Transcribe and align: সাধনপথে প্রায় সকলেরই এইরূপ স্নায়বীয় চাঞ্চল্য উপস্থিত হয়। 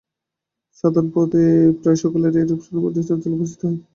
সাধনপথে 0.77 1.43
প্রায় 1.79 1.99
সকলেরই 2.03 2.39
এইরূপ 2.41 2.59
স্নায়বীয় 2.65 3.05
চাঞ্চল্য 3.07 3.35
উপস্থিত 3.37 3.61
হয়। 3.63 3.77